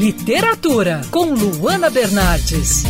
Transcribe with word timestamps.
Literatura, 0.00 1.02
com 1.10 1.26
Luana 1.34 1.90
Bernardes. 1.90 2.84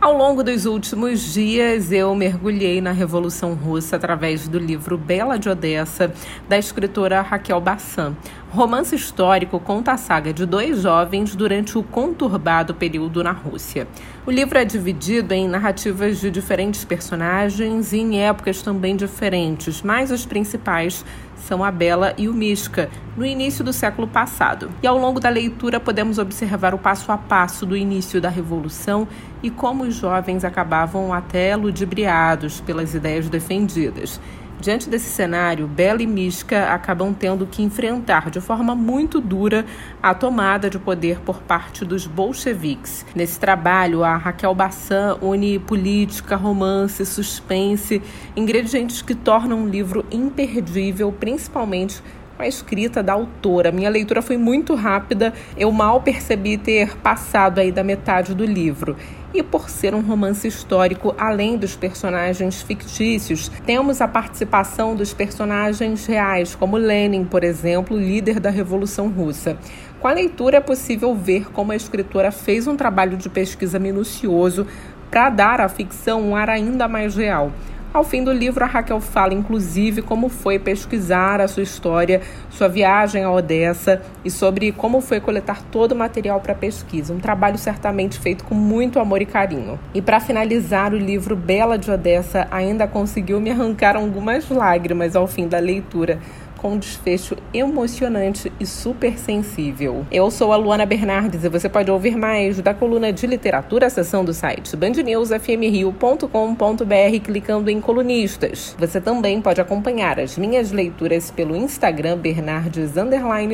Ao 0.00 0.16
longo 0.16 0.42
dos 0.42 0.64
últimos 0.64 1.34
dias, 1.34 1.92
eu 1.92 2.14
mergulhei 2.14 2.80
na 2.80 2.90
Revolução 2.90 3.52
Russa 3.52 3.96
através 3.96 4.48
do 4.48 4.58
livro 4.58 4.96
Bela 4.96 5.38
de 5.38 5.50
Odessa, 5.50 6.10
da 6.48 6.56
escritora 6.56 7.20
Raquel 7.20 7.60
Bassan. 7.60 8.16
Romance 8.52 8.94
histórico 8.94 9.58
conta 9.58 9.92
a 9.92 9.96
saga 9.96 10.30
de 10.30 10.44
dois 10.44 10.82
jovens 10.82 11.34
durante 11.34 11.78
o 11.78 11.82
conturbado 11.82 12.74
período 12.74 13.24
na 13.24 13.32
Rússia. 13.32 13.88
O 14.26 14.30
livro 14.30 14.58
é 14.58 14.64
dividido 14.64 15.32
em 15.32 15.48
narrativas 15.48 16.20
de 16.20 16.30
diferentes 16.30 16.84
personagens 16.84 17.94
e 17.94 17.96
em 17.96 18.20
épocas 18.20 18.60
também 18.60 18.94
diferentes, 18.94 19.80
mas 19.80 20.10
os 20.10 20.26
principais 20.26 21.02
são 21.34 21.64
a 21.64 21.70
Bela 21.70 22.12
e 22.18 22.28
o 22.28 22.34
Mishka, 22.34 22.90
no 23.16 23.24
início 23.24 23.64
do 23.64 23.72
século 23.72 24.06
passado. 24.06 24.68
E 24.82 24.86
ao 24.86 24.98
longo 24.98 25.18
da 25.18 25.30
leitura 25.30 25.80
podemos 25.80 26.18
observar 26.18 26.74
o 26.74 26.78
passo 26.78 27.10
a 27.10 27.16
passo 27.16 27.64
do 27.64 27.74
início 27.74 28.20
da 28.20 28.28
Revolução 28.28 29.08
e 29.42 29.48
como 29.48 29.84
os 29.84 29.94
jovens 29.94 30.44
acabavam 30.44 31.10
até 31.10 31.56
ludibriados 31.56 32.60
pelas 32.60 32.94
ideias 32.94 33.30
defendidas. 33.30 34.20
Diante 34.60 34.88
desse 34.88 35.10
cenário, 35.10 35.66
Bela 35.66 36.02
e 36.02 36.06
Mishka 36.06 36.72
acabam 36.72 37.12
tendo 37.12 37.46
que 37.46 37.62
enfrentar 37.62 38.30
de 38.30 38.40
forma 38.40 38.76
muito 38.76 39.20
dura 39.20 39.66
a 40.00 40.14
tomada 40.14 40.70
de 40.70 40.78
poder 40.78 41.18
por 41.20 41.42
parte 41.42 41.84
dos 41.84 42.06
bolcheviques. 42.06 43.04
Nesse 43.12 43.40
trabalho, 43.40 44.04
a 44.04 44.16
Raquel 44.16 44.54
Bassan 44.54 45.18
une 45.20 45.58
política, 45.58 46.36
romance, 46.36 47.04
suspense, 47.04 48.00
ingredientes 48.36 49.02
que 49.02 49.16
tornam 49.16 49.64
o 49.64 49.68
livro 49.68 50.06
imperdível, 50.12 51.10
principalmente 51.10 52.00
a 52.38 52.46
escrita 52.46 53.02
da 53.02 53.12
autora. 53.12 53.70
Minha 53.72 53.90
leitura 53.90 54.22
foi 54.22 54.36
muito 54.36 54.74
rápida, 54.74 55.32
eu 55.56 55.70
mal 55.70 56.00
percebi 56.02 56.56
ter 56.56 56.96
passado 56.98 57.58
aí 57.58 57.70
da 57.70 57.84
metade 57.84 58.34
do 58.34 58.44
livro. 58.44 58.96
E 59.34 59.42
por 59.42 59.70
ser 59.70 59.94
um 59.94 60.02
romance 60.02 60.46
histórico, 60.46 61.14
além 61.16 61.56
dos 61.56 61.74
personagens 61.74 62.60
fictícios, 62.60 63.48
temos 63.64 64.02
a 64.02 64.08
participação 64.08 64.94
dos 64.94 65.14
personagens 65.14 66.04
reais, 66.04 66.54
como 66.54 66.76
Lenin, 66.76 67.24
por 67.24 67.42
exemplo, 67.42 67.96
líder 67.96 68.38
da 68.38 68.50
Revolução 68.50 69.08
Russa. 69.08 69.56
Com 70.00 70.08
a 70.08 70.12
leitura 70.12 70.58
é 70.58 70.60
possível 70.60 71.14
ver 71.14 71.50
como 71.50 71.72
a 71.72 71.76
escritora 71.76 72.30
fez 72.30 72.66
um 72.66 72.76
trabalho 72.76 73.16
de 73.16 73.30
pesquisa 73.30 73.78
minucioso 73.78 74.66
para 75.10 75.30
dar 75.30 75.60
à 75.60 75.68
ficção 75.68 76.22
um 76.22 76.36
ar 76.36 76.50
ainda 76.50 76.88
mais 76.88 77.16
real. 77.16 77.52
Ao 77.92 78.04
fim 78.04 78.24
do 78.24 78.32
livro, 78.32 78.64
a 78.64 78.66
Raquel 78.66 79.00
fala, 79.02 79.34
inclusive, 79.34 80.00
como 80.00 80.30
foi 80.30 80.58
pesquisar 80.58 81.42
a 81.42 81.46
sua 81.46 81.62
história, 81.62 82.22
sua 82.48 82.66
viagem 82.66 83.22
a 83.22 83.30
Odessa 83.30 84.00
e 84.24 84.30
sobre 84.30 84.72
como 84.72 85.02
foi 85.02 85.20
coletar 85.20 85.60
todo 85.70 85.92
o 85.92 85.96
material 85.96 86.40
para 86.40 86.52
a 86.52 86.56
pesquisa. 86.56 87.12
Um 87.12 87.20
trabalho 87.20 87.58
certamente 87.58 88.18
feito 88.18 88.44
com 88.44 88.54
muito 88.54 88.98
amor 88.98 89.20
e 89.20 89.26
carinho. 89.26 89.78
E 89.92 90.00
para 90.00 90.20
finalizar, 90.20 90.94
o 90.94 90.96
livro 90.96 91.36
Bela 91.36 91.76
de 91.76 91.90
Odessa 91.90 92.48
ainda 92.50 92.88
conseguiu 92.88 93.38
me 93.38 93.50
arrancar 93.50 93.94
algumas 93.94 94.48
lágrimas 94.48 95.14
ao 95.14 95.26
fim 95.26 95.46
da 95.46 95.58
leitura 95.58 96.18
com 96.62 96.74
um 96.74 96.78
desfecho 96.78 97.36
emocionante 97.52 98.52
e 98.60 98.64
super 98.64 99.18
sensível. 99.18 100.06
Eu 100.12 100.30
sou 100.30 100.52
a 100.52 100.56
Luana 100.56 100.86
Bernardes 100.86 101.42
e 101.42 101.48
você 101.48 101.68
pode 101.68 101.90
ouvir 101.90 102.16
mais 102.16 102.60
da 102.60 102.72
coluna 102.72 103.12
de 103.12 103.26
literatura, 103.26 103.90
seção 103.90 104.24
do 104.24 104.32
site 104.32 104.76
bandnewsfmrio.com.br 104.76 107.24
clicando 107.24 107.68
em 107.68 107.80
colunistas. 107.80 108.76
Você 108.78 109.00
também 109.00 109.42
pode 109.42 109.60
acompanhar 109.60 110.20
as 110.20 110.38
minhas 110.38 110.70
leituras 110.70 111.32
pelo 111.32 111.56
Instagram 111.56 112.16
Bernardes 112.16 112.92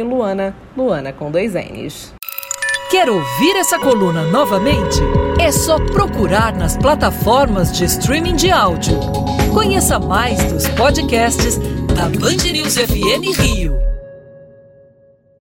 Luana, 0.05 0.55
Luana 0.77 1.13
com 1.13 1.31
dois 1.31 1.55
N's. 1.55 2.13
Quer 2.91 3.09
ouvir 3.09 3.57
essa 3.57 3.79
coluna 3.79 4.25
novamente? 4.25 5.01
É 5.39 5.53
só 5.53 5.79
procurar 5.79 6.55
nas 6.55 6.77
plataformas 6.77 7.73
de 7.73 7.85
streaming 7.85 8.35
de 8.35 8.51
áudio. 8.51 8.99
Conheça 9.53 9.99
mais 9.99 10.43
dos 10.53 10.69
podcasts 10.69 11.59
da 11.99 12.09
Band 12.09 12.45
News 12.53 12.77
FM 12.77 13.23
Rio. 13.43 13.88